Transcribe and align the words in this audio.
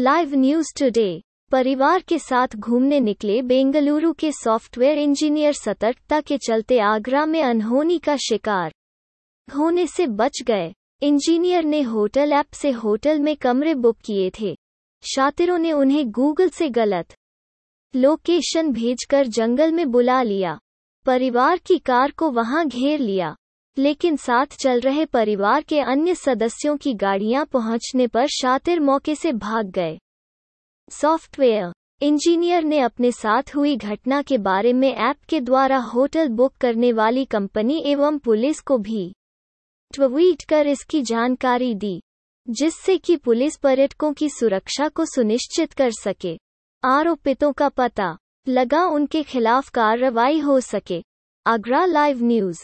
Live 0.00 0.34
news 0.34 0.66
today 0.78 1.22
परिवार 1.50 2.02
के 2.08 2.18
साथ 2.18 2.48
घूमने 2.56 3.00
निकले 3.00 3.42
बेंगलुरु 3.42 4.12
के 4.12 4.32
सॉफ्टवेयर 4.32 4.98
इंजीनियर 4.98 5.52
सतर्कता 5.52 6.20
के 6.20 6.38
चलते 6.38 6.78
आगरा 6.78 7.26
में 7.26 7.42
अनहोनी 7.42 7.98
का 7.98 8.16
शिकार। 8.16 8.72
होने 9.56 9.86
से 9.86 10.06
बच 10.06 10.42
गए। 10.42 10.72
इंजीनियर 11.02 11.64
ने 11.64 11.82
होटल 11.82 12.32
ऐप 12.32 12.46
से 12.52 12.70
होटल 12.70 13.20
में 13.20 13.36
कमरे 13.36 13.74
बुक 13.74 13.96
किए 13.96 14.30
थे। 14.40 14.56
शातिरों 15.14 15.58
ने 15.58 15.72
उन्हें 15.72 16.10
गूगल 16.10 16.48
से 16.48 16.68
गलत 16.68 17.14
लोकेशन 17.96 18.72
भेजकर 18.72 19.26
जंगल 19.26 19.72
में 19.72 19.90
बुला 19.90 20.22
लिया। 20.22 20.58
परिवार 21.06 21.58
की 21.58 21.78
कार 21.78 22.10
को 22.10 22.30
वहाँ 22.30 22.66
घेर 22.68 23.00
लिया। 23.00 23.36
लेकिन 23.76 24.16
साथ 24.16 24.56
चल 24.60 24.80
रहे 24.80 25.04
परिवार 25.06 25.62
के 25.62 25.80
अन्य 25.80 26.14
सदस्यों 26.14 26.76
की 26.76 26.94
गाड़ियाँ 26.94 27.44
पहुँचने 27.44 28.06
पर 28.06 28.26
शातिर 28.26 28.80
मौके 28.80 29.14
से 29.14 29.32
भाग 29.32 29.70
गए। 29.70 29.98
सॉफ्टवेयर 30.90 31.72
इंजीनियर 32.00 32.64
ने 32.64 32.78
अपने 32.80 33.12
साथ 33.12 33.54
हुई 33.56 33.76
घटना 33.76 34.20
के 34.22 34.38
बारे 34.38 34.72
में 34.72 34.94
ऐप 34.94 35.16
के 35.28 35.40
द्वारा 35.40 35.78
होटल 35.78 36.28
बुक 36.28 36.54
करने 36.54 36.92
वाली 36.92 37.24
कंपनी 37.24 37.82
एवं 37.86 38.18
पुलिस 38.18 38.60
को 38.60 38.78
भी 38.78 39.12
ट्वीट 39.94 40.42
कर 40.42 40.66
इसकी 40.66 41.02
जानकारी 41.02 41.74
दी, 41.74 42.00
जिससे 42.48 42.96
कि 42.98 43.16
पुलिस 43.16 43.56
पर्यटकों 43.56 44.12
की 44.12 44.28
सुरक्षा 44.28 44.88
को 44.88 45.04
सुनिश्चित 45.04 45.72
कर 45.72 45.90
सके। 45.90 46.36
आरोपितों 46.84 47.52
का 47.52 47.68
पता 47.68 48.16
लगा 48.48 48.84
उनके 48.84 49.22
खिलाफ 49.22 49.68
कार्रवाई 49.68 50.38
हो 50.38 50.60
सके। 50.60 51.02
Agra 51.46 51.84
live 51.84 52.22
news. 52.22 52.60